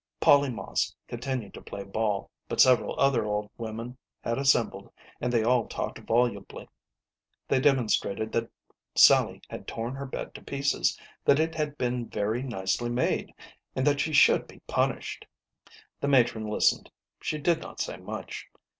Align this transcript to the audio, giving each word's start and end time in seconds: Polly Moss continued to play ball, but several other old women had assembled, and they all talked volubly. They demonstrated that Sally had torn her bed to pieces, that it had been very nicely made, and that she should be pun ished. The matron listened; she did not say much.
Polly 0.19 0.49
Moss 0.49 0.95
continued 1.07 1.53
to 1.53 1.61
play 1.61 1.83
ball, 1.83 2.31
but 2.49 2.59
several 2.59 2.99
other 2.99 3.23
old 3.23 3.51
women 3.59 3.97
had 4.23 4.39
assembled, 4.39 4.91
and 5.19 5.31
they 5.31 5.43
all 5.43 5.67
talked 5.67 5.99
volubly. 5.99 6.67
They 7.47 7.59
demonstrated 7.59 8.31
that 8.31 8.49
Sally 8.95 9.43
had 9.47 9.67
torn 9.67 9.93
her 9.93 10.07
bed 10.07 10.33
to 10.33 10.41
pieces, 10.41 10.99
that 11.23 11.39
it 11.39 11.53
had 11.53 11.77
been 11.77 12.09
very 12.09 12.41
nicely 12.41 12.89
made, 12.89 13.31
and 13.75 13.85
that 13.85 13.99
she 13.99 14.11
should 14.11 14.47
be 14.47 14.59
pun 14.65 14.93
ished. 14.93 15.25
The 15.99 16.07
matron 16.07 16.47
listened; 16.49 16.89
she 17.21 17.37
did 17.37 17.59
not 17.61 17.79
say 17.79 17.97
much. 17.97 18.47